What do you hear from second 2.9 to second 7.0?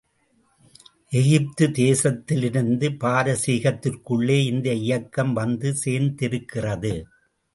பாரசீகத்திற்குள்ளே இந்த இயக்கம் வந்து சேர்ந்திருக்கிறது.